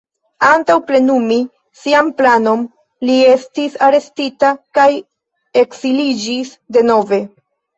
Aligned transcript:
Antaŭ 0.51 0.75
plenumi 0.85 1.37
sian 1.81 2.09
planon, 2.21 2.63
li 3.09 3.19
estis 3.35 3.77
arestita 3.89 4.51
kaj 4.79 4.89
ekziliĝis 5.65 6.57
denove. 6.79 7.25